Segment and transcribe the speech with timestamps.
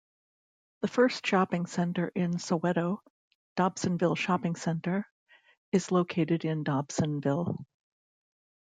[0.81, 3.01] The first shopping centre in Soweto,
[3.55, 5.05] Dobsonville Shopping Centre,
[5.71, 7.63] is located in Dobsonville.